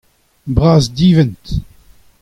[0.47, 1.45] Bras-divent.